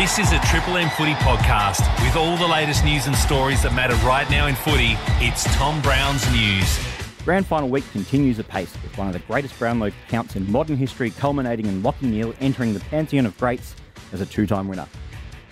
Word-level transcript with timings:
This 0.00 0.18
is 0.18 0.32
a 0.32 0.38
Triple 0.46 0.78
M 0.78 0.88
Footy 0.88 1.12
podcast 1.12 1.82
with 2.02 2.16
all 2.16 2.34
the 2.38 2.48
latest 2.48 2.86
news 2.86 3.06
and 3.06 3.14
stories 3.14 3.62
that 3.62 3.74
matter 3.74 3.94
right 3.96 4.28
now 4.30 4.46
in 4.46 4.54
footy. 4.54 4.96
It's 5.22 5.44
Tom 5.56 5.82
Browne's 5.82 6.26
News. 6.32 6.80
Grand 7.22 7.46
final 7.46 7.68
week 7.68 7.84
continues 7.92 8.38
apace 8.38 8.72
with 8.82 8.96
one 8.96 9.08
of 9.08 9.12
the 9.12 9.18
greatest 9.18 9.58
Brownlow 9.58 9.90
counts 10.08 10.36
in 10.36 10.50
modern 10.50 10.78
history, 10.78 11.10
culminating 11.10 11.66
in 11.66 11.82
Lachie 11.82 12.04
Neale 12.04 12.32
entering 12.40 12.72
the 12.72 12.80
pantheon 12.80 13.26
of 13.26 13.36
greats 13.36 13.76
as 14.14 14.22
a 14.22 14.26
two-time 14.26 14.68
winner. 14.68 14.88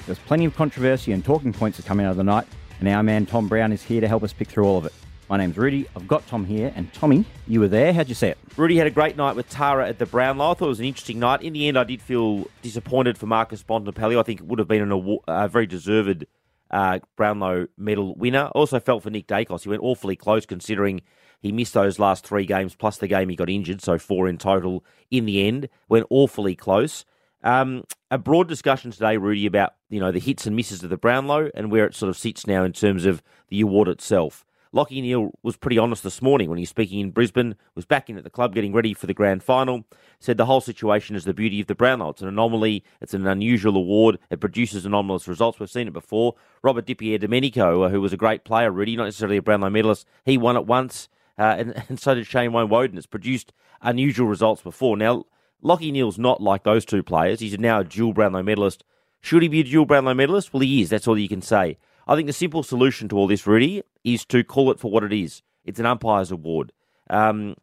There's 0.07 0.19
plenty 0.21 0.46
of 0.46 0.57
controversy 0.57 1.12
and 1.12 1.23
talking 1.23 1.53
points 1.53 1.77
that 1.77 1.85
come 1.85 2.01
out 2.01 2.12
of 2.12 2.17
the 2.17 2.25
night, 2.25 2.46
and 2.80 2.89
our 2.89 3.03
man 3.03 3.27
Tom 3.27 3.49
Brown 3.49 3.71
is 3.71 3.83
here 3.83 4.01
to 4.01 4.09
help 4.09 4.23
us 4.23 4.33
pick 4.33 4.49
through 4.49 4.65
all 4.65 4.79
of 4.79 4.87
it. 4.87 4.95
My 5.29 5.36
name's 5.36 5.58
Rudy. 5.58 5.86
I've 5.95 6.08
got 6.08 6.26
Tom 6.26 6.46
here, 6.46 6.72
and 6.74 6.90
Tommy, 6.95 7.26
you 7.46 7.60
were 7.60 7.68
there. 7.68 7.92
How'd 7.92 8.08
you 8.08 8.14
see 8.14 8.28
it? 8.28 8.38
Rudy 8.56 8.78
had 8.78 8.86
a 8.86 8.90
great 8.90 9.14
night 9.14 9.36
with 9.36 9.46
Tara 9.50 9.86
at 9.86 9.98
the 9.98 10.06
Brownlow. 10.06 10.52
I 10.52 10.54
thought 10.54 10.64
it 10.64 10.68
was 10.68 10.80
an 10.80 10.86
interesting 10.86 11.18
night. 11.18 11.42
In 11.42 11.52
the 11.52 11.68
end, 11.68 11.78
I 11.78 11.84
did 11.84 12.00
feel 12.00 12.46
disappointed 12.62 13.18
for 13.18 13.27
Marcus 13.27 13.62
Bontempelli. 13.62 14.19
I 14.19 14.22
think 14.22 14.41
it 14.41 14.46
would 14.46 14.59
have 14.59 14.69
been 14.69 14.80
an 14.80 14.91
award, 14.91 15.24
a 15.28 15.46
very 15.46 15.66
deserved 15.66 16.24
uh, 16.70 17.00
Brownlow 17.16 17.66
medal 17.77 18.14
winner. 18.14 18.46
Also 18.55 18.80
felt 18.80 19.02
for 19.02 19.10
Nick 19.10 19.27
Daicos. 19.27 19.64
He 19.64 19.69
went 19.69 19.83
awfully 19.83 20.16
close 20.16 20.46
considering 20.46 21.02
he 21.41 21.52
missed 21.52 21.74
those 21.74 21.98
last 21.98 22.27
three 22.27 22.47
games 22.47 22.74
plus 22.74 22.97
the 22.97 23.06
game 23.06 23.28
he 23.28 23.36
got 23.36 23.50
injured, 23.50 23.83
so 23.83 23.98
four 23.98 24.28
in 24.28 24.38
total 24.38 24.83
in 25.10 25.27
the 25.27 25.47
end. 25.47 25.69
Went 25.91 26.06
awfully 26.08 26.56
close. 26.56 27.05
Um, 27.45 27.84
a 28.10 28.16
broad 28.16 28.48
discussion 28.48 28.92
today, 28.92 29.19
Rudy, 29.19 29.45
about 29.45 29.74
you 29.91 30.00
know 30.00 30.10
the 30.10 30.20
hits 30.20 30.47
and 30.47 30.56
misses 30.56 30.83
of 30.83 30.88
the 30.88 30.97
Brownlow 30.97 31.50
and 31.55 31.70
where 31.70 31.84
it 31.84 31.95
sort 31.95 32.08
of 32.08 32.16
sits 32.16 32.47
now 32.47 32.64
in 32.64 32.72
terms 32.72 33.05
of 33.05 33.22
the 33.50 33.60
award 33.60 33.88
itself. 33.88 34.47
Lachie 34.74 35.02
Neale 35.02 35.30
was 35.42 35.56
pretty 35.56 35.78
honest 35.78 36.02
this 36.02 36.20
morning 36.20 36.48
when 36.48 36.58
he 36.58 36.62
was 36.62 36.68
speaking 36.68 37.00
in 37.00 37.10
Brisbane, 37.10 37.56
was 37.74 37.86
back 37.86 38.10
in 38.10 38.18
at 38.18 38.24
the 38.24 38.30
club 38.30 38.54
getting 38.54 38.72
ready 38.72 38.92
for 38.92 39.06
the 39.06 39.14
grand 39.14 39.42
final, 39.42 39.84
said 40.20 40.36
the 40.36 40.46
whole 40.46 40.60
situation 40.60 41.16
is 41.16 41.24
the 41.24 41.32
beauty 41.32 41.60
of 41.60 41.66
the 41.66 41.74
Brownlow. 41.74 42.10
It's 42.10 42.22
an 42.22 42.28
anomaly, 42.28 42.84
it's 43.00 43.14
an 43.14 43.27
unusual 43.27 43.77
award, 43.77 44.18
it 44.30 44.41
produces 44.41 44.84
anomalous 44.84 45.27
results. 45.27 45.58
We've 45.58 45.70
seen 45.70 45.88
it 45.88 45.92
before. 45.92 46.34
Robert 46.62 46.86
Di 46.86 47.19
Domenico, 47.19 47.83
uh, 47.83 47.88
who 47.88 48.00
was 48.00 48.12
a 48.12 48.19
great 48.19 48.44
player, 48.44 48.70
really, 48.70 48.97
not 48.97 49.05
necessarily 49.05 49.38
a 49.38 49.42
Brownlow 49.42 49.70
medalist, 49.70 50.06
he 50.25 50.36
won 50.36 50.56
it 50.56 50.66
once, 50.66 51.08
uh, 51.38 51.56
and, 51.58 51.82
and 51.88 51.98
so 51.98 52.14
did 52.14 52.27
Shane 52.27 52.50
Woewodin. 52.50 52.97
It's 52.97 53.06
produced 53.06 53.53
unusual 53.80 54.27
results 54.27 54.62
before. 54.62 54.97
Now, 54.97 55.25
Lachie 55.62 55.92
Neale's 55.92 56.19
not 56.19 56.41
like 56.41 56.64
those 56.64 56.84
two 56.84 57.03
players. 57.03 57.41
He's 57.41 57.58
now 57.58 57.80
a 57.80 57.84
dual 57.84 58.12
Brownlow 58.12 58.42
medalist. 58.42 58.84
Should 59.20 59.42
he 59.42 59.48
be 59.48 59.60
a 59.60 59.64
dual 59.64 59.86
Brownlow 59.86 60.14
medalist? 60.14 60.53
Well, 60.53 60.60
he 60.60 60.82
is. 60.82 60.91
That's 60.91 61.08
all 61.08 61.19
you 61.19 61.28
can 61.28 61.42
say. 61.42 61.78
I 62.09 62.17
think 62.17 62.27
the 62.27 62.33
simple 62.33 62.62
solution 62.62 63.09
to 63.11 63.17
all 63.17 63.27
this, 63.27 63.47
Rudy, 63.47 63.83
is 64.03 64.25
to 64.27 64.42
call 64.42 64.70
it 64.70 64.81
for 64.81 64.91
what 64.91 65.05
it 65.05 65.12
is. 65.12 65.42
It's 65.64 65.78
an 65.78 65.84
umpire's 65.84 66.31
award. 66.31 66.73
Um, 67.11 67.56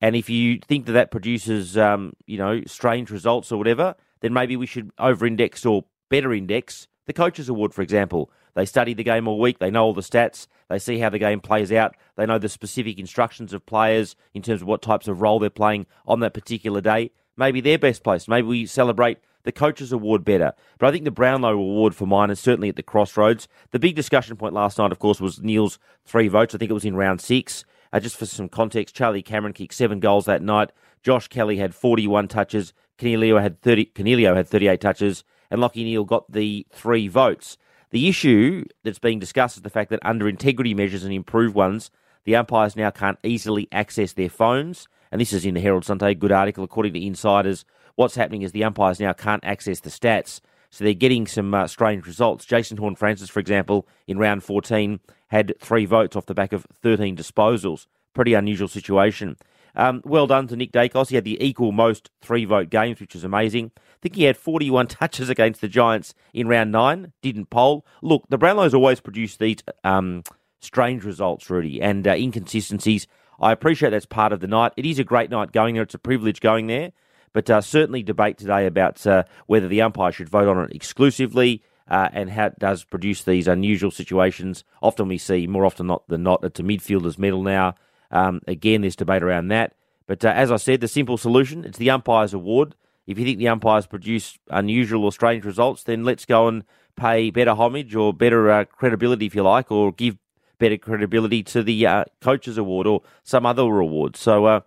and 0.00 0.16
if 0.16 0.30
you 0.30 0.58
think 0.66 0.86
that 0.86 0.92
that 0.92 1.10
produces, 1.10 1.76
um, 1.76 2.14
you 2.26 2.38
know, 2.38 2.62
strange 2.66 3.10
results 3.10 3.52
or 3.52 3.58
whatever, 3.58 3.94
then 4.20 4.32
maybe 4.32 4.56
we 4.56 4.66
should 4.66 4.90
over-index 4.98 5.66
or 5.66 5.84
better 6.08 6.32
index 6.32 6.88
the 7.06 7.12
coaches' 7.12 7.48
award, 7.48 7.72
for 7.72 7.82
example. 7.82 8.30
They 8.54 8.64
study 8.64 8.94
the 8.94 9.04
game 9.04 9.28
all 9.28 9.38
week. 9.38 9.58
They 9.58 9.70
know 9.70 9.84
all 9.84 9.94
the 9.94 10.00
stats. 10.00 10.46
They 10.68 10.78
see 10.78 10.98
how 10.98 11.10
the 11.10 11.18
game 11.18 11.40
plays 11.40 11.70
out. 11.70 11.94
They 12.16 12.26
know 12.26 12.38
the 12.38 12.48
specific 12.48 12.98
instructions 12.98 13.52
of 13.52 13.66
players 13.66 14.16
in 14.34 14.42
terms 14.42 14.62
of 14.62 14.68
what 14.68 14.82
types 14.82 15.06
of 15.06 15.20
role 15.20 15.38
they're 15.38 15.50
playing 15.50 15.86
on 16.06 16.20
that 16.20 16.34
particular 16.34 16.80
day. 16.80 17.10
Maybe 17.36 17.60
they're 17.60 17.78
best 17.78 18.02
placed. 18.02 18.28
Maybe 18.28 18.48
we 18.48 18.66
celebrate 18.66 19.18
the 19.46 19.52
Coaches 19.52 19.92
Award 19.92 20.24
better. 20.24 20.52
But 20.78 20.88
I 20.88 20.90
think 20.92 21.04
the 21.04 21.10
Brownlow 21.10 21.52
Award 21.52 21.94
for 21.94 22.04
mine 22.06 22.30
is 22.30 22.40
certainly 22.40 22.68
at 22.68 22.76
the 22.76 22.82
crossroads. 22.82 23.48
The 23.70 23.78
big 23.78 23.94
discussion 23.94 24.36
point 24.36 24.52
last 24.52 24.76
night, 24.76 24.92
of 24.92 24.98
course, 24.98 25.20
was 25.20 25.40
Neale's 25.40 25.78
three 26.04 26.28
votes. 26.28 26.54
I 26.54 26.58
think 26.58 26.70
it 26.70 26.74
was 26.74 26.84
in 26.84 26.96
round 26.96 27.20
six. 27.20 27.64
Uh, 27.92 28.00
just 28.00 28.16
for 28.16 28.26
some 28.26 28.48
context, 28.48 28.94
Charlie 28.94 29.22
Cameron 29.22 29.54
kicked 29.54 29.74
seven 29.74 30.00
goals 30.00 30.24
that 30.26 30.42
night. 30.42 30.72
Josh 31.02 31.28
Kelly 31.28 31.56
had 31.58 31.74
41 31.74 32.26
touches. 32.28 32.74
Coniglio 32.98 33.40
had 33.40 33.62
30. 33.62 33.86
Coniglio 33.94 34.34
had 34.34 34.48
38 34.48 34.80
touches, 34.80 35.22
and 35.50 35.60
Lachie 35.60 35.84
Neale 35.84 36.04
got 36.04 36.30
the 36.30 36.66
three 36.72 37.06
votes. 37.06 37.56
The 37.90 38.08
issue 38.08 38.64
that's 38.82 38.98
being 38.98 39.20
discussed 39.20 39.56
is 39.56 39.62
the 39.62 39.70
fact 39.70 39.90
that 39.90 40.00
under 40.02 40.28
integrity 40.28 40.74
measures 40.74 41.04
and 41.04 41.14
improved 41.14 41.54
ones, 41.54 41.92
the 42.26 42.36
umpires 42.36 42.76
now 42.76 42.90
can't 42.90 43.18
easily 43.22 43.68
access 43.72 44.12
their 44.12 44.28
phones. 44.28 44.88
And 45.10 45.20
this 45.20 45.32
is 45.32 45.46
in 45.46 45.54
the 45.54 45.60
Herald 45.60 45.84
Sunday, 45.84 46.12
good 46.14 46.32
article. 46.32 46.64
According 46.64 46.92
to 46.94 47.04
insiders, 47.04 47.64
what's 47.94 48.16
happening 48.16 48.42
is 48.42 48.52
the 48.52 48.64
umpires 48.64 49.00
now 49.00 49.12
can't 49.12 49.44
access 49.44 49.80
the 49.80 49.90
stats. 49.90 50.40
So 50.70 50.84
they're 50.84 50.92
getting 50.92 51.28
some 51.28 51.54
uh, 51.54 51.68
strange 51.68 52.04
results. 52.04 52.44
Jason 52.44 52.76
Horne-Francis, 52.76 53.30
for 53.30 53.38
example, 53.38 53.86
in 54.08 54.18
round 54.18 54.42
14, 54.42 54.98
had 55.28 55.54
three 55.60 55.86
votes 55.86 56.16
off 56.16 56.26
the 56.26 56.34
back 56.34 56.52
of 56.52 56.66
13 56.82 57.16
disposals. 57.16 57.86
Pretty 58.12 58.34
unusual 58.34 58.68
situation. 58.68 59.36
Um, 59.76 60.02
well 60.04 60.26
done 60.26 60.48
to 60.48 60.56
Nick 60.56 60.72
Daicos. 60.72 61.10
He 61.10 61.14
had 61.14 61.24
the 61.24 61.42
equal 61.42 61.70
most 61.70 62.10
three 62.20 62.44
vote 62.44 62.70
games, 62.70 62.98
which 62.98 63.14
is 63.14 63.22
amazing. 63.22 63.70
I 63.76 63.80
think 64.02 64.16
he 64.16 64.24
had 64.24 64.36
41 64.36 64.86
touches 64.88 65.28
against 65.28 65.60
the 65.60 65.68
Giants 65.68 66.12
in 66.34 66.48
round 66.48 66.72
nine. 66.72 67.12
Didn't 67.22 67.50
poll. 67.50 67.86
Look, 68.02 68.24
the 68.28 68.38
Brownlows 68.38 68.74
always 68.74 69.00
produce 69.00 69.36
these 69.36 69.58
um, 69.84 70.24
strange 70.60 71.04
results, 71.04 71.48
Rudy, 71.48 71.80
and 71.80 72.06
uh, 72.06 72.12
inconsistencies. 72.12 73.06
I 73.40 73.52
appreciate 73.52 73.90
that's 73.90 74.06
part 74.06 74.32
of 74.32 74.40
the 74.40 74.46
night. 74.46 74.72
It 74.76 74.86
is 74.86 74.98
a 74.98 75.04
great 75.04 75.30
night 75.30 75.52
going 75.52 75.74
there. 75.74 75.82
It's 75.82 75.94
a 75.94 75.98
privilege 75.98 76.40
going 76.40 76.66
there. 76.66 76.92
But 77.32 77.50
uh, 77.50 77.60
certainly 77.60 78.02
debate 78.02 78.38
today 78.38 78.66
about 78.66 79.06
uh, 79.06 79.24
whether 79.46 79.68
the 79.68 79.82
umpire 79.82 80.12
should 80.12 80.28
vote 80.28 80.48
on 80.48 80.64
it 80.64 80.74
exclusively 80.74 81.62
uh, 81.88 82.08
and 82.12 82.30
how 82.30 82.46
it 82.46 82.58
does 82.58 82.84
produce 82.84 83.22
these 83.22 83.46
unusual 83.46 83.90
situations. 83.90 84.64
Often 84.82 85.08
we 85.08 85.18
see, 85.18 85.46
more 85.46 85.66
often 85.66 85.86
not 85.86 86.08
than 86.08 86.22
not, 86.22 86.44
it's 86.44 86.60
a 86.60 86.62
midfielder's 86.62 87.18
medal 87.18 87.42
now. 87.42 87.74
Um, 88.10 88.40
again, 88.46 88.80
there's 88.80 88.96
debate 88.96 89.22
around 89.22 89.48
that. 89.48 89.74
But 90.06 90.24
uh, 90.24 90.28
as 90.28 90.50
I 90.50 90.56
said, 90.56 90.80
the 90.80 90.88
simple 90.88 91.18
solution, 91.18 91.64
it's 91.64 91.78
the 91.78 91.90
umpire's 91.90 92.32
award. 92.32 92.74
If 93.06 93.18
you 93.18 93.24
think 93.24 93.38
the 93.38 93.48
umpires 93.48 93.86
produce 93.86 94.38
unusual 94.48 95.04
or 95.04 95.12
strange 95.12 95.44
results, 95.44 95.82
then 95.82 96.04
let's 96.04 96.24
go 96.24 96.48
and 96.48 96.64
pay 96.96 97.30
better 97.30 97.52
homage 97.52 97.94
or 97.94 98.12
better 98.12 98.50
uh, 98.50 98.64
credibility, 98.64 99.26
if 99.26 99.34
you 99.34 99.42
like, 99.42 99.70
or 99.70 99.92
give 99.92 100.16
better 100.58 100.76
credibility 100.76 101.42
to 101.42 101.62
the 101.62 101.86
uh, 101.86 102.04
coaches 102.20 102.58
award 102.58 102.86
or 102.86 103.02
some 103.22 103.46
other 103.46 103.62
award. 103.62 104.16
So 104.16 104.46
I, 104.46 104.62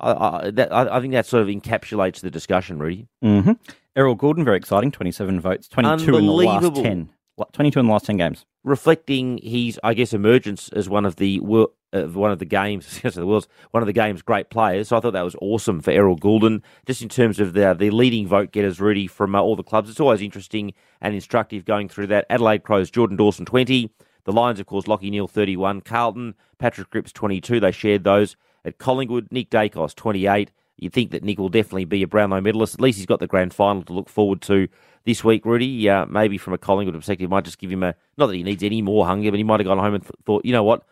I, 0.00 0.50
that, 0.50 0.72
I, 0.72 1.00
think 1.00 1.12
that 1.12 1.26
sort 1.26 1.42
of 1.42 1.48
encapsulates 1.48 2.20
the 2.20 2.30
discussion, 2.30 2.78
Rudy. 2.78 3.06
Mm-hmm. 3.22 3.52
Errol 3.96 4.16
Gulden, 4.16 4.44
very 4.44 4.56
exciting, 4.56 4.90
27 4.90 5.40
votes, 5.40 5.68
22 5.68 6.16
in 6.16 6.26
the 6.26 6.32
last 6.32 6.74
10. 6.74 7.10
22 7.52 7.80
in 7.80 7.86
the 7.86 7.92
last 7.92 8.06
10 8.06 8.16
games. 8.18 8.44
Reflecting 8.64 9.38
his, 9.42 9.80
I 9.82 9.94
guess, 9.94 10.12
emergence 10.12 10.68
as 10.70 10.88
one 10.88 11.06
of 11.06 11.16
the 11.16 11.40
uh, 11.92 12.02
one 12.02 12.30
of 12.30 12.38
the 12.38 12.44
games, 12.44 13.00
the 13.02 13.26
world's 13.26 13.48
one 13.70 13.82
of 13.82 13.86
the 13.86 13.92
game's 13.92 14.22
great 14.22 14.50
players. 14.50 14.88
So 14.88 14.96
I 14.96 15.00
thought 15.00 15.12
that 15.12 15.22
was 15.22 15.36
awesome 15.40 15.80
for 15.80 15.90
Errol 15.90 16.16
Gulden, 16.16 16.62
just 16.86 17.02
in 17.02 17.08
terms 17.08 17.40
of 17.40 17.54
the 17.54 17.74
the 17.74 17.90
leading 17.90 18.26
vote 18.26 18.52
getters, 18.52 18.80
Rudy, 18.80 19.06
from 19.06 19.34
uh, 19.34 19.40
all 19.40 19.56
the 19.56 19.62
clubs. 19.62 19.90
It's 19.90 20.00
always 20.00 20.20
interesting 20.20 20.74
and 21.00 21.14
instructive 21.14 21.64
going 21.64 21.88
through 21.88 22.08
that. 22.08 22.26
Adelaide 22.30 22.62
Crows, 22.62 22.90
Jordan 22.90 23.16
Dawson, 23.16 23.46
20. 23.46 23.90
The 24.30 24.36
Lions, 24.36 24.60
of 24.60 24.66
course, 24.66 24.84
Lachie 24.84 25.10
Neale, 25.10 25.26
31. 25.26 25.80
Carlton, 25.80 26.36
Patrick 26.56 26.88
Cripps, 26.90 27.10
22. 27.10 27.58
They 27.58 27.72
shared 27.72 28.04
those. 28.04 28.36
At 28.64 28.78
Collingwood, 28.78 29.26
Nick 29.32 29.50
Daicos 29.50 29.92
28. 29.92 30.52
You'd 30.76 30.92
think 30.92 31.10
that 31.10 31.24
Nick 31.24 31.40
will 31.40 31.48
definitely 31.48 31.84
be 31.84 32.04
a 32.04 32.06
Brownlow 32.06 32.40
medalist. 32.40 32.74
At 32.74 32.80
least 32.80 32.98
he's 32.98 33.06
got 33.06 33.18
the 33.18 33.26
grand 33.26 33.52
final 33.52 33.82
to 33.82 33.92
look 33.92 34.08
forward 34.08 34.40
to 34.42 34.68
this 35.04 35.24
week, 35.24 35.44
Rudy. 35.44 35.88
Uh, 35.88 36.06
maybe 36.06 36.38
from 36.38 36.52
a 36.52 36.58
Collingwood 36.58 36.94
perspective, 36.94 37.28
might 37.28 37.44
just 37.44 37.58
give 37.58 37.72
him 37.72 37.82
a. 37.82 37.96
Not 38.16 38.28
that 38.28 38.36
he 38.36 38.44
needs 38.44 38.62
any 38.62 38.82
more 38.82 39.04
hunger, 39.04 39.32
but 39.32 39.38
he 39.38 39.42
might 39.42 39.58
have 39.58 39.66
gone 39.66 39.78
home 39.78 39.94
and 39.94 40.04
th- 40.04 40.14
thought, 40.24 40.44
you 40.44 40.52
know 40.52 40.62
what? 40.62 40.84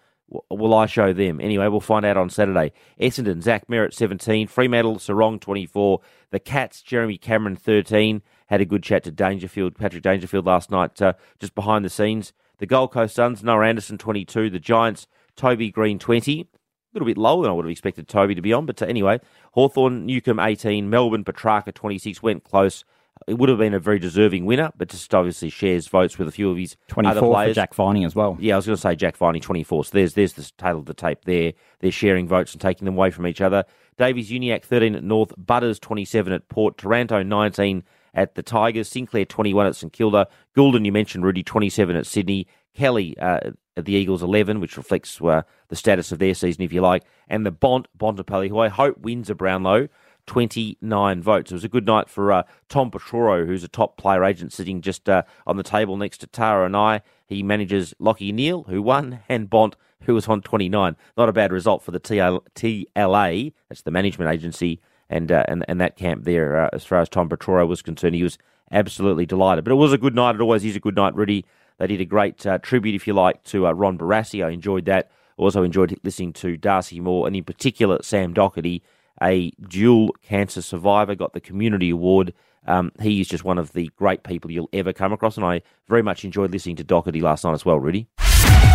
Will 0.50 0.74
I 0.74 0.86
show 0.86 1.12
them? 1.12 1.40
Anyway, 1.40 1.68
we'll 1.68 1.78
find 1.78 2.04
out 2.04 2.16
on 2.16 2.30
Saturday. 2.30 2.72
Essendon, 3.00 3.40
Zach 3.40 3.68
Merrett, 3.68 3.94
17. 3.94 4.48
Fremantle, 4.48 4.96
Serong, 4.96 5.40
24. 5.40 6.00
The 6.32 6.40
Cats, 6.40 6.82
Jeremy 6.82 7.18
Cameron, 7.18 7.54
13. 7.54 8.20
Had 8.48 8.60
a 8.60 8.66
good 8.66 8.82
chat 8.82 9.04
to 9.04 9.12
Dangerfield, 9.12 9.76
Patrick 9.76 10.02
Dangerfield 10.02 10.44
last 10.44 10.72
night, 10.72 11.00
uh, 11.00 11.12
just 11.38 11.54
behind 11.54 11.84
the 11.84 11.88
scenes. 11.88 12.32
The 12.58 12.66
Gold 12.66 12.92
Coast 12.92 13.14
Suns, 13.14 13.42
Noah 13.42 13.66
Anderson, 13.66 13.98
22. 13.98 14.50
The 14.50 14.58
Giants, 14.58 15.06
Toby 15.36 15.70
Greene, 15.70 15.98
20 15.98 16.40
A 16.40 16.46
little 16.92 17.06
bit 17.06 17.16
lower 17.18 17.42
than 17.42 17.50
I 17.50 17.54
would 17.54 17.64
have 17.64 17.70
expected 17.70 18.08
Toby 18.08 18.34
to 18.34 18.42
be 18.42 18.52
on. 18.52 18.66
But 18.66 18.82
anyway, 18.82 19.20
Hawthorn, 19.52 20.06
Newcombe 20.06 20.40
18, 20.40 20.90
Melbourne, 20.90 21.24
Petracca 21.24 21.72
26, 21.72 22.22
went 22.22 22.44
close. 22.44 22.84
It 23.26 23.34
would 23.34 23.48
have 23.48 23.58
been 23.58 23.74
a 23.74 23.80
very 23.80 23.98
deserving 23.98 24.46
winner, 24.46 24.70
but 24.76 24.88
just 24.88 25.12
obviously 25.12 25.50
shares 25.50 25.88
votes 25.88 26.18
with 26.18 26.28
a 26.28 26.30
few 26.30 26.50
of 26.50 26.56
his 26.56 26.76
24 26.86 27.10
other 27.10 27.20
players. 27.20 27.50
for 27.50 27.54
Jack 27.54 27.74
Viney 27.74 28.04
as 28.04 28.14
well. 28.14 28.36
Yeah, 28.40 28.54
I 28.54 28.56
was 28.56 28.66
going 28.66 28.76
to 28.76 28.80
say 28.80 28.94
Jack 28.94 29.16
Viney 29.16 29.40
24. 29.40 29.86
So 29.86 29.90
there's 29.92 30.14
there's 30.14 30.34
the 30.34 30.50
tail 30.56 30.78
of 30.78 30.86
the 30.86 30.94
tape 30.94 31.24
there. 31.24 31.52
They're 31.80 31.90
sharing 31.90 32.28
votes 32.28 32.52
and 32.52 32.60
taking 32.60 32.84
them 32.84 32.94
away 32.94 33.10
from 33.10 33.26
each 33.26 33.40
other. 33.40 33.64
Davies-Uniacke 33.98 34.64
13 34.64 34.94
at 34.94 35.02
North, 35.02 35.32
Butters 35.36 35.80
27 35.80 36.32
at 36.32 36.48
Port, 36.48 36.78
Taranto 36.78 37.22
19 37.24 37.82
at 38.14 38.34
the 38.34 38.42
Tigers, 38.42 38.88
Sinclair 38.88 39.24
21 39.24 39.66
at 39.66 39.76
St 39.76 39.92
Kilda, 39.92 40.28
Gulden, 40.56 40.84
you 40.84 40.92
mentioned 40.92 41.24
Rudy 41.24 41.42
27 41.42 41.96
at 41.96 42.06
Sydney, 42.06 42.46
Kelly 42.74 43.16
uh, 43.18 43.50
at 43.76 43.84
the 43.84 43.92
Eagles 43.92 44.22
11, 44.22 44.60
which 44.60 44.76
reflects 44.76 45.20
uh, 45.20 45.42
the 45.68 45.76
status 45.76 46.12
of 46.12 46.18
their 46.18 46.34
season, 46.34 46.62
if 46.62 46.72
you 46.72 46.80
like, 46.80 47.04
and 47.28 47.44
the 47.44 47.50
Bont 47.50 47.88
Bontempelli, 47.96 48.48
who 48.48 48.58
I 48.58 48.68
hope 48.68 48.98
wins 48.98 49.30
a 49.30 49.34
Brownlow, 49.34 49.88
29 50.26 51.22
votes. 51.22 51.50
It 51.50 51.54
was 51.54 51.64
a 51.64 51.68
good 51.68 51.86
night 51.86 52.08
for 52.08 52.30
uh, 52.30 52.42
Tom 52.68 52.90
Petroro, 52.90 53.46
who's 53.46 53.64
a 53.64 53.68
top 53.68 53.96
player 53.96 54.22
agent 54.22 54.52
sitting 54.52 54.80
just 54.80 55.08
uh, 55.08 55.22
on 55.46 55.56
the 55.56 55.62
table 55.62 55.96
next 55.96 56.18
to 56.18 56.26
Tara 56.26 56.66
and 56.66 56.76
I. 56.76 57.02
He 57.26 57.42
manages 57.42 57.94
Lachie 58.00 58.32
Neale, 58.32 58.64
who 58.64 58.80
won, 58.82 59.20
and 59.28 59.50
Bont, 59.50 59.74
who 60.02 60.14
was 60.14 60.28
on 60.28 60.42
29. 60.42 60.96
Not 61.16 61.28
a 61.28 61.32
bad 61.32 61.52
result 61.52 61.82
for 61.82 61.90
the 61.90 62.00
TL- 62.00 62.46
TLA, 62.54 63.52
that's 63.68 63.82
the 63.82 63.90
management 63.90 64.30
agency, 64.30 64.80
and 65.10 65.32
uh, 65.32 65.44
and, 65.48 65.64
and 65.68 65.80
that 65.80 65.96
camp 65.96 66.24
there, 66.24 66.56
uh, 66.56 66.70
as 66.72 66.84
far 66.84 67.00
as 67.00 67.08
Tom 67.08 67.28
Petroro 67.28 67.66
was 67.66 67.82
concerned. 67.82 68.14
He 68.14 68.22
was 68.22 68.38
absolutely 68.70 69.26
delighted. 69.26 69.64
But 69.64 69.72
it 69.72 69.76
was 69.76 69.92
a 69.92 69.98
good 69.98 70.14
night. 70.14 70.34
It 70.34 70.40
always 70.40 70.64
is 70.64 70.76
a 70.76 70.80
good 70.80 70.96
night, 70.96 71.14
Rudy. 71.14 71.44
They 71.78 71.86
did 71.86 72.00
a 72.00 72.04
great 72.04 72.44
uh, 72.46 72.58
tribute, 72.58 72.94
if 72.94 73.06
you 73.06 73.14
like, 73.14 73.42
to 73.44 73.66
uh, 73.66 73.72
Ron 73.72 73.96
Barassi. 73.98 74.44
I 74.44 74.50
enjoyed 74.50 74.84
that. 74.86 75.10
Also 75.36 75.62
enjoyed 75.62 75.98
listening 76.02 76.32
to 76.34 76.56
Darcy 76.56 76.98
Moore, 76.98 77.26
and 77.26 77.36
in 77.36 77.44
particular 77.44 77.98
Sam 78.02 78.34
Docherty, 78.34 78.82
a 79.22 79.50
dual 79.68 80.10
cancer 80.22 80.60
survivor, 80.62 81.14
got 81.14 81.32
the 81.32 81.40
Community 81.40 81.90
Award. 81.90 82.34
Um, 82.66 82.90
he 83.00 83.20
is 83.20 83.28
just 83.28 83.44
one 83.44 83.56
of 83.56 83.72
the 83.72 83.88
great 83.96 84.24
people 84.24 84.50
you'll 84.50 84.68
ever 84.72 84.92
come 84.92 85.12
across, 85.12 85.36
and 85.36 85.46
I 85.46 85.62
very 85.88 86.02
much 86.02 86.24
enjoyed 86.24 86.50
listening 86.50 86.76
to 86.76 86.84
Docherty 86.84 87.22
last 87.22 87.44
night 87.44 87.52
as 87.52 87.64
well, 87.64 87.78
Rudy. 87.78 88.08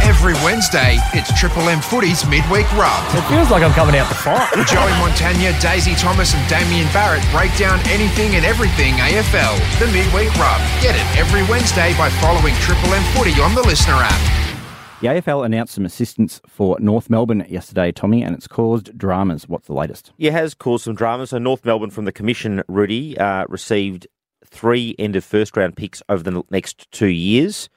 Every 0.03 0.33
Wednesday, 0.45 0.97
it's 1.13 1.31
Triple 1.39 1.69
M 1.69 1.81
Footy's 1.81 2.27
midweek 2.27 2.71
rub. 2.73 3.15
It 3.15 3.23
feels 3.29 3.49
like 3.49 3.63
I'm 3.63 3.71
coming 3.71 3.95
out 3.95 4.07
to 4.09 4.15
fight. 4.15 4.51
Joey 4.67 4.91
Montagna, 4.99 5.59
Daisy 5.61 5.95
Thomas, 5.95 6.33
and 6.33 6.47
Damien 6.49 6.87
Barrett 6.91 7.23
break 7.31 7.55
down 7.57 7.79
anything 7.87 8.35
and 8.35 8.45
everything 8.45 8.93
AFL. 8.95 9.57
The 9.79 9.87
midweek 9.87 10.33
rub. 10.35 10.59
Get 10.81 10.95
it 10.95 11.17
every 11.17 11.43
Wednesday 11.49 11.95
by 11.97 12.09
following 12.21 12.53
Triple 12.55 12.93
M 12.93 13.03
Footy 13.15 13.39
on 13.41 13.55
the 13.55 13.61
Listener 13.61 13.95
app. 13.95 14.43
The 15.01 15.07
AFL 15.07 15.45
announced 15.45 15.73
some 15.73 15.85
assistance 15.85 16.41
for 16.47 16.77
North 16.79 17.09
Melbourne 17.09 17.45
yesterday, 17.49 17.91
Tommy, 17.91 18.23
and 18.23 18.35
it's 18.35 18.47
caused 18.47 18.97
dramas. 18.97 19.47
What's 19.47 19.67
the 19.67 19.73
latest? 19.73 20.11
Yeah, 20.17 20.29
it 20.31 20.33
has 20.33 20.53
caused 20.53 20.83
some 20.83 20.95
dramas. 20.95 21.31
So 21.31 21.37
North 21.37 21.63
Melbourne 21.65 21.89
from 21.89 22.05
the 22.05 22.13
Commission, 22.13 22.61
Rudy, 22.67 23.17
uh, 23.17 23.45
received 23.47 24.07
three 24.45 24.95
end 24.99 25.15
of 25.15 25.23
first 25.23 25.55
round 25.55 25.77
picks 25.77 26.01
over 26.09 26.23
the 26.23 26.43
next 26.49 26.91
two 26.91 27.07
years. 27.07 27.69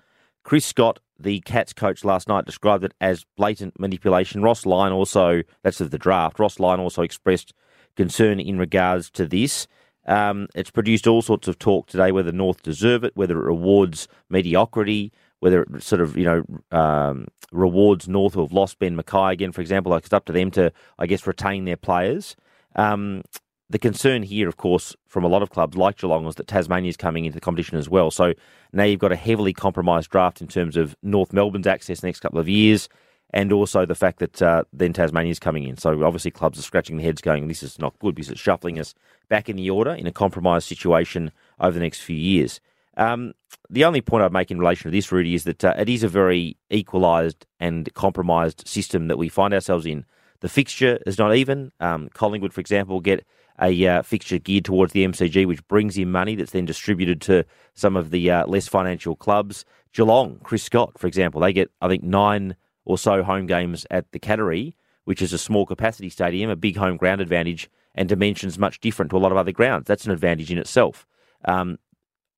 Chris 0.44 0.64
Scott, 0.64 1.00
the 1.18 1.40
Cats 1.40 1.72
coach 1.72 2.04
last 2.04 2.28
night, 2.28 2.44
described 2.44 2.84
it 2.84 2.94
as 3.00 3.24
blatant 3.36 3.78
manipulation. 3.78 4.42
Ross 4.42 4.66
Lyon 4.66 4.92
also, 4.92 5.42
that's 5.62 5.80
of 5.80 5.90
the 5.90 5.98
draft, 5.98 6.38
Ross 6.38 6.60
Lyon 6.60 6.80
also 6.80 7.02
expressed 7.02 7.52
concern 7.96 8.38
in 8.38 8.58
regards 8.58 9.10
to 9.10 9.26
this. 9.26 9.66
Um, 10.06 10.46
it's 10.54 10.70
produced 10.70 11.06
all 11.06 11.22
sorts 11.22 11.48
of 11.48 11.58
talk 11.58 11.88
today 11.88 12.12
whether 12.12 12.30
North 12.30 12.62
deserve 12.62 13.02
it, 13.02 13.16
whether 13.16 13.36
it 13.38 13.44
rewards 13.44 14.06
mediocrity, 14.30 15.12
whether 15.40 15.62
it 15.62 15.82
sort 15.82 16.00
of 16.00 16.16
you 16.16 16.24
know 16.24 16.78
um, 16.78 17.26
rewards 17.50 18.08
North 18.08 18.34
who 18.34 18.40
have 18.40 18.52
lost 18.52 18.78
Ben 18.78 18.96
McKay 18.96 19.32
again, 19.32 19.52
for 19.52 19.60
example. 19.60 19.90
Like 19.90 20.04
it's 20.04 20.12
up 20.12 20.26
to 20.26 20.32
them 20.32 20.50
to, 20.52 20.72
I 20.98 21.06
guess, 21.06 21.26
retain 21.26 21.64
their 21.64 21.76
players. 21.76 22.36
Um, 22.76 23.22
the 23.68 23.78
concern 23.78 24.22
here, 24.22 24.48
of 24.48 24.56
course, 24.56 24.94
from 25.06 25.24
a 25.24 25.28
lot 25.28 25.42
of 25.42 25.50
clubs 25.50 25.76
like 25.76 25.98
Geelong 25.98 26.24
was 26.24 26.36
that 26.36 26.46
Tasmania 26.46 26.88
is 26.88 26.96
coming 26.96 27.24
into 27.24 27.34
the 27.34 27.40
competition 27.40 27.78
as 27.78 27.88
well. 27.88 28.10
So 28.10 28.32
now 28.72 28.84
you've 28.84 29.00
got 29.00 29.12
a 29.12 29.16
heavily 29.16 29.52
compromised 29.52 30.10
draft 30.10 30.40
in 30.40 30.46
terms 30.46 30.76
of 30.76 30.96
North 31.02 31.32
Melbourne's 31.32 31.66
access 31.66 32.02
next 32.02 32.20
couple 32.20 32.38
of 32.38 32.48
years, 32.48 32.88
and 33.30 33.52
also 33.52 33.84
the 33.84 33.96
fact 33.96 34.20
that 34.20 34.40
uh, 34.40 34.64
then 34.72 34.92
Tasmania 34.92 35.32
is 35.32 35.40
coming 35.40 35.64
in. 35.64 35.76
So 35.76 36.04
obviously 36.04 36.30
clubs 36.30 36.58
are 36.58 36.62
scratching 36.62 36.96
their 36.96 37.06
heads, 37.06 37.20
going, 37.20 37.48
"This 37.48 37.64
is 37.64 37.78
not 37.78 37.98
good," 37.98 38.14
because 38.14 38.30
it's 38.30 38.40
shuffling 38.40 38.78
us 38.78 38.94
back 39.28 39.48
in 39.48 39.56
the 39.56 39.68
order 39.70 39.90
in 39.90 40.06
a 40.06 40.12
compromised 40.12 40.68
situation 40.68 41.32
over 41.58 41.72
the 41.72 41.80
next 41.82 42.00
few 42.02 42.16
years. 42.16 42.60
Um, 42.96 43.34
the 43.68 43.84
only 43.84 44.00
point 44.00 44.22
I'd 44.22 44.32
make 44.32 44.50
in 44.50 44.58
relation 44.58 44.84
to 44.84 44.96
this, 44.96 45.10
Rudy, 45.10 45.34
is 45.34 45.44
that 45.44 45.64
uh, 45.64 45.74
it 45.76 45.88
is 45.88 46.02
a 46.02 46.08
very 46.08 46.56
equalised 46.70 47.46
and 47.58 47.92
compromised 47.94 48.66
system 48.66 49.08
that 49.08 49.18
we 49.18 49.28
find 49.28 49.52
ourselves 49.52 49.86
in. 49.86 50.04
The 50.40 50.48
fixture 50.48 50.98
is 51.04 51.18
not 51.18 51.34
even. 51.34 51.72
Um, 51.80 52.08
Collingwood, 52.14 52.54
for 52.54 52.60
example, 52.60 53.00
get 53.00 53.26
a 53.60 53.86
uh, 53.86 54.02
fixture 54.02 54.38
geared 54.38 54.64
towards 54.64 54.92
the 54.92 55.06
MCG, 55.06 55.46
which 55.46 55.66
brings 55.68 55.96
in 55.96 56.10
money 56.10 56.34
that's 56.34 56.52
then 56.52 56.64
distributed 56.64 57.20
to 57.22 57.44
some 57.74 57.96
of 57.96 58.10
the 58.10 58.30
uh, 58.30 58.46
less 58.46 58.68
financial 58.68 59.16
clubs. 59.16 59.64
Geelong, 59.92 60.38
Chris 60.42 60.62
Scott, 60.62 60.98
for 60.98 61.06
example, 61.06 61.40
they 61.40 61.52
get, 61.52 61.70
I 61.80 61.88
think, 61.88 62.02
nine 62.02 62.56
or 62.84 62.98
so 62.98 63.22
home 63.22 63.46
games 63.46 63.86
at 63.90 64.10
the 64.12 64.18
Cattery, 64.18 64.74
which 65.04 65.22
is 65.22 65.32
a 65.32 65.38
small 65.38 65.66
capacity 65.66 66.10
stadium, 66.10 66.50
a 66.50 66.56
big 66.56 66.76
home 66.76 66.96
ground 66.96 67.20
advantage, 67.20 67.70
and 67.94 68.08
dimensions 68.08 68.58
much 68.58 68.80
different 68.80 69.10
to 69.10 69.16
a 69.16 69.18
lot 69.18 69.32
of 69.32 69.38
other 69.38 69.52
grounds. 69.52 69.86
That's 69.86 70.04
an 70.04 70.12
advantage 70.12 70.52
in 70.52 70.58
itself. 70.58 71.06
Um, 71.46 71.78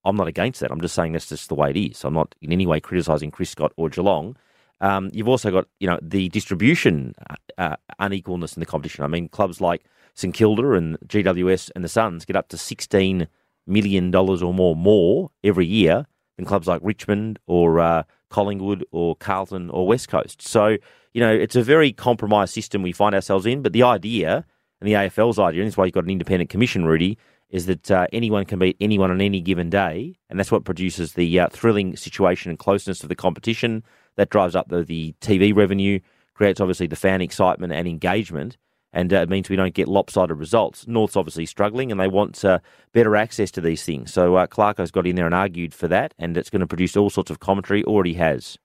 I'm 0.04 0.16
not 0.16 0.28
against 0.28 0.60
that. 0.60 0.70
I'm 0.70 0.80
just 0.80 0.94
saying 0.94 1.12
that's 1.12 1.28
just 1.28 1.48
the 1.48 1.54
way 1.54 1.70
it 1.70 1.76
is. 1.76 2.04
I'm 2.04 2.14
not 2.14 2.34
in 2.40 2.52
any 2.52 2.66
way 2.66 2.80
criticising 2.80 3.32
Chris 3.32 3.50
Scott 3.50 3.72
or 3.76 3.90
Geelong. 3.90 4.36
Um, 4.80 5.10
you've 5.12 5.28
also 5.28 5.50
got 5.50 5.66
you 5.80 5.88
know 5.88 5.98
the 6.00 6.28
distribution 6.28 7.14
uh, 7.28 7.34
uh 7.58 7.76
unequalness 7.98 8.56
in 8.56 8.60
the 8.60 8.66
competition. 8.66 9.02
I 9.02 9.08
mean, 9.08 9.28
clubs 9.28 9.60
like 9.60 9.84
St 10.18 10.34
Kilda 10.34 10.72
and 10.72 10.98
GWS 11.06 11.70
and 11.76 11.84
the 11.84 11.88
Suns 11.88 12.24
get 12.24 12.34
up 12.34 12.48
to 12.48 12.58
16 12.58 13.28
million 13.68 14.10
dollars 14.10 14.42
or 14.42 14.52
more 14.52 14.74
more 14.74 15.30
every 15.44 15.64
year 15.64 16.06
than 16.36 16.44
clubs 16.44 16.66
like 16.66 16.80
Richmond 16.82 17.38
or 17.46 17.78
uh, 17.78 18.02
Collingwood 18.28 18.84
or 18.90 19.14
Carlton 19.14 19.70
or 19.70 19.86
West 19.86 20.08
Coast. 20.08 20.42
So 20.42 20.76
you 21.14 21.20
know 21.20 21.32
it's 21.32 21.54
a 21.54 21.62
very 21.62 21.92
compromised 21.92 22.52
system 22.52 22.82
we 22.82 22.90
find 22.90 23.14
ourselves 23.14 23.46
in. 23.46 23.62
But 23.62 23.72
the 23.72 23.84
idea 23.84 24.44
and 24.80 24.88
the 24.88 24.94
AFL's 24.94 25.38
idea, 25.38 25.60
and 25.60 25.68
that's 25.68 25.76
why 25.76 25.84
you've 25.84 25.94
got 25.94 26.02
an 26.04 26.10
independent 26.10 26.50
commission, 26.50 26.84
Rudy, 26.84 27.16
is 27.48 27.66
that 27.66 27.88
uh, 27.88 28.08
anyone 28.12 28.44
can 28.44 28.58
beat 28.58 28.76
anyone 28.80 29.12
on 29.12 29.20
any 29.20 29.40
given 29.40 29.70
day, 29.70 30.16
and 30.28 30.36
that's 30.36 30.50
what 30.50 30.64
produces 30.64 31.12
the 31.12 31.38
uh, 31.38 31.48
thrilling 31.50 31.96
situation 31.96 32.50
and 32.50 32.58
closeness 32.58 33.04
of 33.04 33.08
the 33.08 33.14
competition. 33.14 33.84
That 34.16 34.30
drives 34.30 34.56
up 34.56 34.68
the, 34.68 34.82
the 34.82 35.14
TV 35.20 35.54
revenue, 35.54 36.00
creates 36.34 36.60
obviously 36.60 36.88
the 36.88 36.96
fan 36.96 37.20
excitement 37.20 37.72
and 37.72 37.86
engagement, 37.86 38.56
and 38.92 39.12
uh, 39.12 39.18
it 39.18 39.28
means 39.28 39.48
we 39.48 39.56
don't 39.56 39.74
get 39.74 39.88
lopsided 39.88 40.36
results. 40.36 40.86
North's 40.86 41.16
obviously 41.16 41.46
struggling, 41.46 41.90
and 41.90 42.00
they 42.00 42.08
want 42.08 42.44
uh, 42.44 42.58
better 42.92 43.16
access 43.16 43.50
to 43.52 43.60
these 43.60 43.84
things. 43.84 44.12
So 44.12 44.36
uh, 44.36 44.46
Clarko's 44.46 44.90
got 44.90 45.06
in 45.06 45.16
there 45.16 45.26
and 45.26 45.34
argued 45.34 45.74
for 45.74 45.88
that, 45.88 46.14
and 46.18 46.36
it's 46.36 46.50
going 46.50 46.60
to 46.60 46.66
produce 46.66 46.96
all 46.96 47.10
sorts 47.10 47.30
of 47.30 47.40
commentary. 47.40 47.84
Already 47.84 48.14
has. 48.14 48.58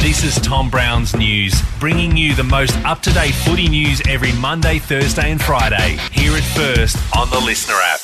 This 0.00 0.22
is 0.22 0.38
Tom 0.42 0.68
Browne's 0.68 1.16
News, 1.16 1.54
bringing 1.80 2.16
you 2.16 2.34
the 2.34 2.44
most 2.44 2.76
up 2.84 3.00
to 3.02 3.12
date 3.12 3.32
footy 3.32 3.68
news 3.68 4.02
every 4.06 4.32
Monday, 4.32 4.78
Thursday, 4.78 5.30
and 5.30 5.40
Friday. 5.40 5.96
Here 6.12 6.36
at 6.36 6.42
first 6.42 6.98
on 7.16 7.30
the 7.30 7.40
Listener 7.40 7.74
app. 7.74 8.00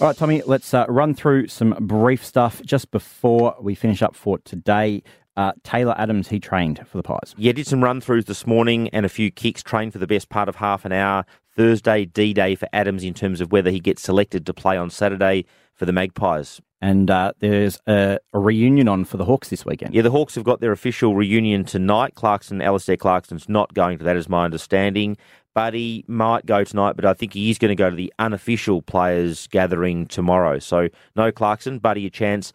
All 0.00 0.06
right, 0.06 0.16
Tommy, 0.16 0.42
let's 0.46 0.72
uh, 0.72 0.86
run 0.88 1.14
through 1.14 1.48
some 1.48 1.76
brief 1.78 2.24
stuff 2.24 2.62
just 2.64 2.90
before 2.90 3.54
we 3.60 3.74
finish 3.74 4.02
up 4.02 4.14
for 4.14 4.38
today. 4.38 5.02
Uh, 5.40 5.52
Taylor 5.64 5.94
Adams, 5.96 6.28
he 6.28 6.38
trained 6.38 6.86
for 6.86 6.98
the 6.98 7.02
Pies. 7.02 7.34
Yeah, 7.38 7.52
did 7.52 7.66
some 7.66 7.82
run 7.82 8.02
throughs 8.02 8.26
this 8.26 8.46
morning 8.46 8.90
and 8.90 9.06
a 9.06 9.08
few 9.08 9.30
kicks, 9.30 9.62
trained 9.62 9.94
for 9.94 9.98
the 9.98 10.06
best 10.06 10.28
part 10.28 10.50
of 10.50 10.56
half 10.56 10.84
an 10.84 10.92
hour. 10.92 11.24
Thursday, 11.56 12.04
D 12.04 12.34
Day 12.34 12.54
for 12.54 12.68
Adams 12.74 13.02
in 13.02 13.14
terms 13.14 13.40
of 13.40 13.50
whether 13.50 13.70
he 13.70 13.80
gets 13.80 14.02
selected 14.02 14.44
to 14.44 14.52
play 14.52 14.76
on 14.76 14.90
Saturday 14.90 15.46
for 15.74 15.86
the 15.86 15.94
Magpies. 15.94 16.60
And 16.82 17.10
uh, 17.10 17.32
there's 17.38 17.80
a, 17.86 18.18
a, 18.34 18.38
reunion 18.38 18.86
on 18.86 19.06
for 19.06 19.16
the 19.16 19.24
Hawks 19.24 19.48
this 19.48 19.64
weekend. 19.64 19.94
Yeah, 19.94 20.02
the 20.02 20.10
Hawks 20.10 20.34
have 20.34 20.44
got 20.44 20.60
their 20.60 20.72
official 20.72 21.14
reunion 21.16 21.64
tonight. 21.64 22.16
Clarkson, 22.16 22.60
Alastair 22.60 22.98
Clarkson's 22.98 23.48
not 23.48 23.72
going 23.72 23.96
to 23.96 24.04
that, 24.04 24.16
is 24.16 24.28
my 24.28 24.44
understanding. 24.44 25.16
Buddy 25.54 26.04
might 26.06 26.44
go 26.44 26.64
tonight, 26.64 26.96
but 26.96 27.06
I 27.06 27.14
think 27.14 27.32
he 27.32 27.48
is 27.48 27.56
going 27.56 27.70
to 27.70 27.74
go 27.74 27.88
to 27.88 27.96
the 27.96 28.12
unofficial 28.18 28.82
players 28.82 29.46
gathering 29.46 30.04
tomorrow. 30.04 30.58
So 30.58 30.90
no 31.16 31.32
Clarkson, 31.32 31.78
Buddy 31.78 32.04
a 32.04 32.10
chance. 32.10 32.52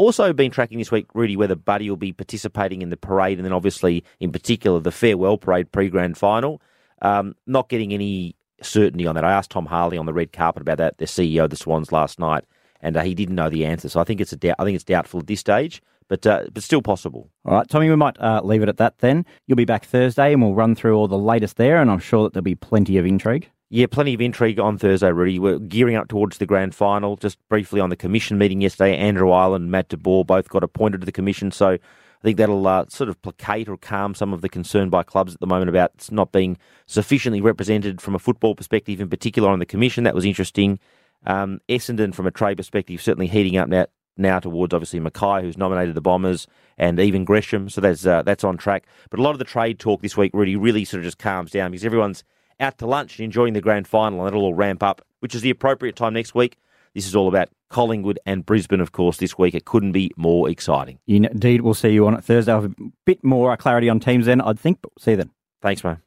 Also 0.00 0.32
been 0.32 0.50
tracking 0.50 0.78
this 0.78 0.90
week, 0.90 1.06
Rudy, 1.14 1.36
whether 1.36 1.54
Buddy 1.54 1.90
will 1.90 1.96
be 1.98 2.12
participating 2.12 2.80
in 2.80 2.88
the 2.88 2.96
parade 2.96 3.38
and 3.38 3.44
then 3.44 3.52
obviously, 3.52 4.02
in 4.18 4.32
particular, 4.32 4.80
the 4.80 4.90
farewell 4.90 5.36
parade 5.36 5.70
pre-grand 5.72 6.16
final. 6.16 6.62
Um, 7.02 7.34
not 7.46 7.68
getting 7.68 7.92
any 7.92 8.34
certainty 8.62 9.06
on 9.06 9.14
that. 9.14 9.24
I 9.24 9.32
asked 9.32 9.50
Tom 9.50 9.66
Harley 9.66 9.98
on 9.98 10.06
the 10.06 10.14
red 10.14 10.32
carpet 10.32 10.62
about 10.62 10.78
that, 10.78 10.96
the 10.98 11.04
CEO 11.04 11.44
of 11.44 11.50
the 11.50 11.56
Swans 11.56 11.92
last 11.92 12.18
night 12.18 12.44
and 12.80 12.96
uh, 12.96 13.02
he 13.02 13.14
didn't 13.14 13.34
know 13.34 13.50
the 13.50 13.66
answer. 13.66 13.88
So 13.88 14.00
I 14.00 14.04
think 14.04 14.20
it's 14.20 14.32
a 14.32 14.36
doubt. 14.36 14.56
I 14.58 14.64
think 14.64 14.74
it's 14.74 14.84
doubtful 14.84 15.20
at 15.20 15.26
this 15.26 15.40
stage, 15.40 15.82
but 16.08 16.26
uh, 16.26 16.44
but 16.52 16.62
still 16.62 16.82
possible. 16.82 17.30
All 17.44 17.54
right, 17.54 17.68
Tommy, 17.68 17.88
we 17.88 17.96
might 17.96 18.18
uh, 18.20 18.40
leave 18.42 18.62
it 18.62 18.68
at 18.68 18.78
that 18.78 18.98
then. 18.98 19.26
You'll 19.46 19.56
be 19.56 19.64
back 19.64 19.84
Thursday, 19.84 20.32
and 20.32 20.42
we'll 20.42 20.54
run 20.54 20.74
through 20.74 20.96
all 20.96 21.08
the 21.08 21.18
latest 21.18 21.56
there, 21.56 21.80
and 21.80 21.90
I'm 21.90 21.98
sure 21.98 22.24
that 22.24 22.32
there'll 22.32 22.42
be 22.42 22.54
plenty 22.54 22.96
of 22.96 23.06
intrigue. 23.06 23.50
Yeah, 23.72 23.86
plenty 23.88 24.14
of 24.14 24.20
intrigue 24.20 24.58
on 24.58 24.78
Thursday, 24.78 25.12
Rudy. 25.12 25.38
We're 25.38 25.60
gearing 25.60 25.94
up 25.94 26.08
towards 26.08 26.38
the 26.38 26.46
grand 26.46 26.74
final. 26.74 27.16
Just 27.16 27.38
briefly 27.48 27.78
on 27.78 27.88
the 27.88 27.94
commission 27.94 28.36
meeting 28.36 28.60
yesterday, 28.60 28.96
Andrew 28.96 29.30
Ireland 29.30 29.62
and 29.62 29.70
Matt 29.70 29.90
De 29.90 29.96
Boer 29.96 30.24
both 30.24 30.48
got 30.48 30.64
appointed 30.64 31.02
to 31.02 31.04
the 31.04 31.12
commission, 31.12 31.52
so 31.52 31.68
I 31.74 31.78
think 32.20 32.36
that'll 32.36 32.66
uh, 32.66 32.86
sort 32.88 33.08
of 33.08 33.22
placate 33.22 33.68
or 33.68 33.76
calm 33.76 34.16
some 34.16 34.32
of 34.32 34.40
the 34.40 34.48
concern 34.48 34.90
by 34.90 35.04
clubs 35.04 35.34
at 35.34 35.40
the 35.40 35.46
moment 35.46 35.68
about 35.68 35.92
not 36.10 36.32
being 36.32 36.58
sufficiently 36.86 37.40
represented 37.40 38.00
from 38.00 38.16
a 38.16 38.18
football 38.18 38.56
perspective, 38.56 39.00
in 39.00 39.08
particular 39.08 39.48
on 39.48 39.60
the 39.60 39.66
commission. 39.66 40.02
That 40.02 40.16
was 40.16 40.24
interesting. 40.24 40.80
Um, 41.24 41.60
Essendon, 41.68 42.12
from 42.12 42.26
a 42.26 42.32
trade 42.32 42.56
perspective, 42.56 43.00
certainly 43.00 43.28
heating 43.28 43.56
up 43.56 43.68
now, 43.68 43.86
now 44.16 44.40
towards 44.40 44.74
obviously 44.74 44.98
McKay, 44.98 45.42
who's 45.42 45.56
nominated 45.56 45.94
the 45.94 46.00
Bombers, 46.00 46.48
and 46.76 46.98
even 46.98 47.24
Gresham. 47.24 47.68
So 47.68 47.80
that's 47.80 48.04
uh, 48.04 48.22
that's 48.22 48.42
on 48.42 48.56
track. 48.56 48.88
But 49.10 49.20
a 49.20 49.22
lot 49.22 49.30
of 49.30 49.38
the 49.38 49.44
trade 49.44 49.78
talk 49.78 50.02
this 50.02 50.16
week 50.16 50.32
really, 50.34 50.56
really 50.56 50.84
sort 50.84 51.02
of 51.02 51.04
just 51.04 51.18
calms 51.18 51.52
down 51.52 51.70
because 51.70 51.84
everyone's 51.84 52.24
out 52.60 52.78
to 52.78 52.86
lunch 52.86 53.18
and 53.18 53.24
enjoying 53.24 53.54
the 53.54 53.60
grand 53.60 53.88
final, 53.88 54.20
and 54.20 54.28
it'll 54.28 54.44
all 54.44 54.54
ramp 54.54 54.82
up, 54.82 55.02
which 55.20 55.34
is 55.34 55.42
the 55.42 55.50
appropriate 55.50 55.96
time 55.96 56.14
next 56.14 56.34
week. 56.34 56.56
This 56.94 57.06
is 57.06 57.14
all 57.14 57.28
about 57.28 57.48
Collingwood 57.68 58.18
and 58.26 58.44
Brisbane, 58.44 58.80
of 58.80 58.92
course, 58.92 59.18
this 59.18 59.38
week. 59.38 59.54
It 59.54 59.64
couldn't 59.64 59.92
be 59.92 60.10
more 60.16 60.48
exciting. 60.50 60.98
Indeed, 61.06 61.60
we'll 61.60 61.74
see 61.74 61.90
you 61.90 62.06
on 62.06 62.14
it 62.14 62.24
Thursday. 62.24 62.52
I'll 62.52 62.62
have 62.62 62.72
a 62.72 62.90
bit 63.04 63.22
more 63.22 63.52
uh, 63.52 63.56
clarity 63.56 63.88
on 63.88 64.00
teams 64.00 64.26
then, 64.26 64.40
I'd 64.40 64.58
think. 64.58 64.80
But 64.82 64.90
we'll 64.96 65.04
see 65.04 65.12
you 65.12 65.16
then. 65.18 65.30
Thanks, 65.62 65.84
man. 65.84 66.02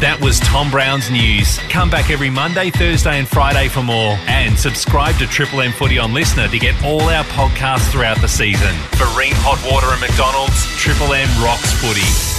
That 0.00 0.20
was 0.22 0.38
Tom 0.40 0.70
Browne's 0.70 1.10
News. 1.10 1.58
Come 1.70 1.90
back 1.90 2.08
every 2.08 2.30
Monday, 2.30 2.70
Thursday, 2.70 3.18
and 3.18 3.26
Friday 3.26 3.66
for 3.66 3.82
more. 3.82 4.16
And 4.26 4.56
subscribe 4.56 5.16
to 5.18 5.26
Triple 5.26 5.60
M 5.60 5.72
Footy 5.72 5.98
on 5.98 6.14
Listener 6.14 6.46
to 6.48 6.58
get 6.58 6.80
all 6.84 7.02
our 7.02 7.24
podcasts 7.24 7.90
throughout 7.90 8.20
the 8.20 8.28
season. 8.28 8.74
For 8.92 9.06
Rheem 9.18 9.34
Hot 9.42 9.58
Water 9.70 9.88
and 9.88 10.00
McDonald's, 10.00 10.66
Triple 10.76 11.14
M 11.14 11.28
rocks 11.42 11.72
footy. 11.82 12.37